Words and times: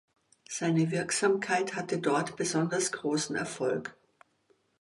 Seine 0.49 0.89
Wirksamkeit 0.89 1.75
hatte 1.75 1.99
dort 1.99 2.35
besonders 2.35 2.91
großen 2.91 3.35
Erfolg. 3.35 3.95